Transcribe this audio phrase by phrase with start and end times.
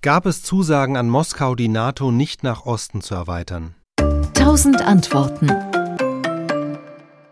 [0.00, 3.74] gab es Zusagen an Moskau, die NATO nicht nach Osten zu erweitern.
[4.34, 5.48] Tausend Antworten.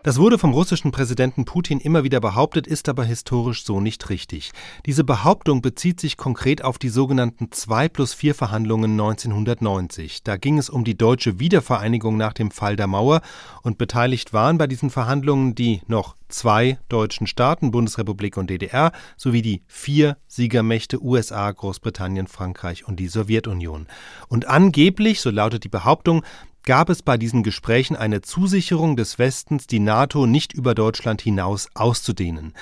[0.03, 4.51] Das wurde vom russischen Präsidenten Putin immer wieder behauptet, ist aber historisch so nicht richtig.
[4.85, 10.23] Diese Behauptung bezieht sich konkret auf die sogenannten 2 plus 4 Verhandlungen 1990.
[10.23, 13.21] Da ging es um die deutsche Wiedervereinigung nach dem Fall der Mauer
[13.63, 19.41] und beteiligt waren bei diesen Verhandlungen die noch zwei deutschen Staaten, Bundesrepublik und DDR, sowie
[19.41, 23.87] die vier Siegermächte USA, Großbritannien, Frankreich und die Sowjetunion.
[24.27, 26.23] Und angeblich, so lautet die Behauptung,
[26.63, 31.69] gab es bei diesen Gesprächen eine Zusicherung des Westens, die NATO nicht über Deutschland hinaus
[31.73, 32.53] auszudehnen.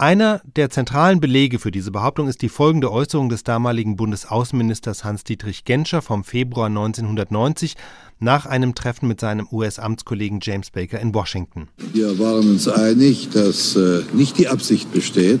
[0.00, 5.64] Einer der zentralen Belege für diese Behauptung ist die folgende Äußerung des damaligen Bundesaußenministers Hans-Dietrich
[5.64, 7.74] Genscher vom Februar 1990
[8.20, 11.66] nach einem Treffen mit seinem US-Amtskollegen James Baker in Washington.
[11.92, 15.40] Wir waren uns einig, dass äh, nicht die Absicht besteht,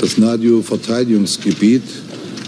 [0.00, 1.82] das NATO-Verteidigungsgebiet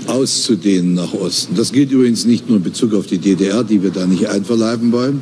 [0.06, 1.54] auszudehnen nach Osten.
[1.56, 4.92] Das gilt übrigens nicht nur in Bezug auf die DDR, die wir da nicht einverleiben
[4.92, 5.20] wollen,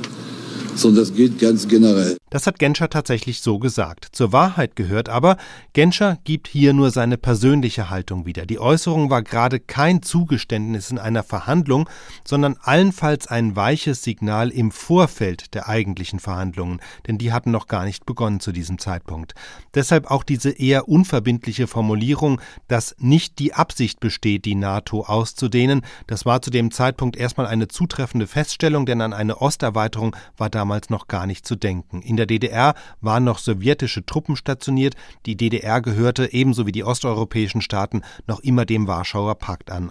[0.75, 2.17] sondern das gilt ganz generell.
[2.31, 4.07] Das hat Genscher tatsächlich so gesagt.
[4.13, 5.37] Zur Wahrheit gehört aber,
[5.73, 8.47] Genscher gibt hier nur seine persönliche Haltung wieder.
[8.47, 11.89] Die Äußerung war gerade kein Zugeständnis in einer Verhandlung,
[12.25, 17.85] sondern allenfalls ein weiches Signal im Vorfeld der eigentlichen Verhandlungen, denn die hatten noch gar
[17.85, 19.35] nicht begonnen zu diesem Zeitpunkt.
[19.75, 25.83] Deshalb auch diese eher unverbindliche Formulierung, dass nicht die Absicht besteht, die NATO auszudehnen.
[26.07, 30.91] Das war zu dem Zeitpunkt erstmal eine zutreffende Feststellung, denn an eine Osterweiterung war damals
[30.91, 32.03] noch gar nicht zu denken.
[32.03, 34.95] In der DDR waren noch sowjetische Truppen stationiert.
[35.25, 39.91] Die DDR gehörte ebenso wie die osteuropäischen Staaten noch immer dem Warschauer Pakt an.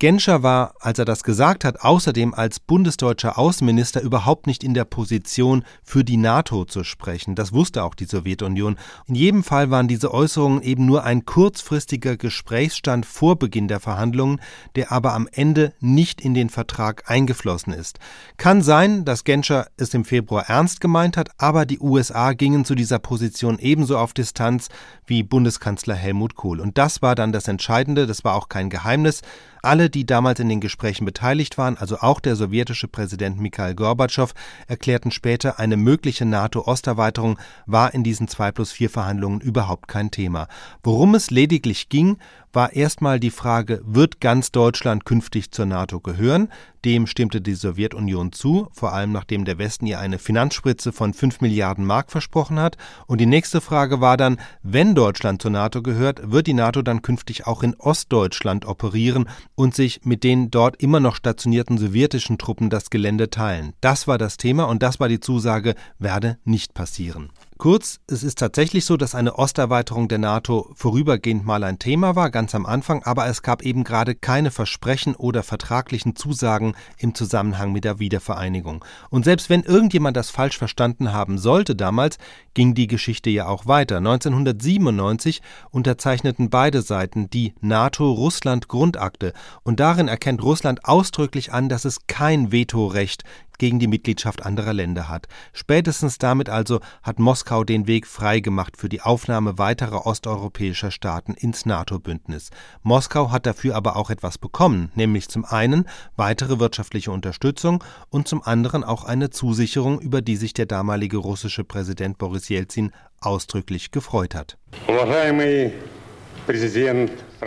[0.00, 4.86] Genscher war, als er das gesagt hat, außerdem als bundesdeutscher Außenminister überhaupt nicht in der
[4.86, 7.34] Position, für die NATO zu sprechen.
[7.34, 8.78] Das wusste auch die Sowjetunion.
[9.06, 14.40] In jedem Fall waren diese Äußerungen eben nur ein kurzfristiger Gesprächsstand vor Beginn der Verhandlungen,
[14.74, 17.98] der aber am Ende nicht in den Vertrag eingeflossen ist.
[18.38, 22.74] Kann sein, dass Genscher es im Februar ernst gemeint hat, aber die USA gingen zu
[22.74, 24.70] dieser Position ebenso auf Distanz
[25.04, 26.58] wie Bundeskanzler Helmut Kohl.
[26.58, 29.20] Und das war dann das Entscheidende, das war auch kein Geheimnis.
[29.62, 34.32] Alle, die damals in den Gesprächen beteiligt waren, also auch der sowjetische Präsident Mikhail Gorbatschow,
[34.66, 40.48] erklärten später, eine mögliche NATO-Osterweiterung war in diesen 2 plus 4 Verhandlungen überhaupt kein Thema.
[40.82, 42.16] Worum es lediglich ging,
[42.52, 46.48] war erstmal die Frage, wird ganz Deutschland künftig zur NATO gehören?
[46.84, 51.42] Dem stimmte die Sowjetunion zu, vor allem nachdem der Westen ihr eine Finanzspritze von 5
[51.42, 52.76] Milliarden Mark versprochen hat.
[53.06, 57.02] Und die nächste Frage war dann, wenn Deutschland zur NATO gehört, wird die NATO dann
[57.02, 62.70] künftig auch in Ostdeutschland operieren und sich mit den dort immer noch stationierten sowjetischen Truppen
[62.70, 63.74] das Gelände teilen.
[63.80, 67.30] Das war das Thema und das war die Zusage, werde nicht passieren.
[67.60, 72.30] Kurz, es ist tatsächlich so, dass eine Osterweiterung der NATO vorübergehend mal ein Thema war,
[72.30, 77.70] ganz am Anfang, aber es gab eben gerade keine Versprechen oder vertraglichen Zusagen im Zusammenhang
[77.70, 78.82] mit der Wiedervereinigung.
[79.10, 82.16] Und selbst wenn irgendjemand das falsch verstanden haben sollte damals,
[82.54, 83.98] ging die Geschichte ja auch weiter.
[83.98, 89.34] 1997 unterzeichneten beide Seiten die NATO-Russland-Grundakte
[89.64, 93.24] und darin erkennt Russland ausdrücklich an, dass es kein Vetorecht
[93.60, 95.28] gegen die Mitgliedschaft anderer Länder hat.
[95.52, 101.66] Spätestens damit also hat Moskau den Weg freigemacht für die Aufnahme weiterer osteuropäischer Staaten ins
[101.66, 102.50] NATO-Bündnis.
[102.82, 108.42] Moskau hat dafür aber auch etwas bekommen, nämlich zum einen weitere wirtschaftliche Unterstützung und zum
[108.42, 114.34] anderen auch eine Zusicherung, über die sich der damalige russische Präsident Boris Jelzin ausdrücklich gefreut
[114.34, 114.56] hat.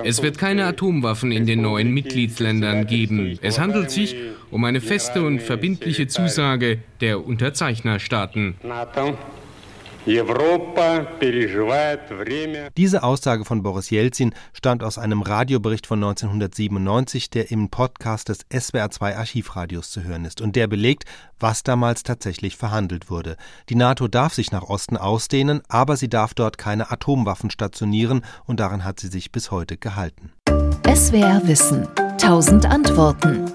[0.03, 3.37] Es wird keine Atomwaffen in den neuen Mitgliedsländern geben.
[3.41, 4.15] Es handelt sich
[4.51, 8.55] um eine feste und verbindliche Zusage der Unterzeichnerstaaten.
[12.78, 18.46] Diese Aussage von Boris Jelzin stammt aus einem Radiobericht von 1997, der im Podcast des
[18.47, 21.06] SWR2 Archivradios zu hören ist und der belegt,
[21.40, 23.38] was damals tatsächlich verhandelt wurde.
[23.69, 28.59] Die NATO darf sich nach Osten ausdehnen, aber sie darf dort keine Atomwaffen stationieren und
[28.59, 30.34] daran hat sie sich bis heute gehalten.
[30.85, 31.88] SWR Wissen.
[32.18, 33.52] Tausend Antworten.